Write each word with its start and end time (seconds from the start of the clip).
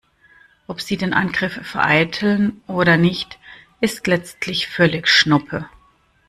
Ob 0.65 0.81
sie 0.81 0.97
den 0.97 1.13
Angriff 1.13 1.53
vereiteln 1.61 2.63
oder 2.65 2.97
nicht, 2.97 3.37
ist 3.81 4.07
letztlich 4.07 4.67
völlig 4.67 5.07
schnuppe. 5.07 5.69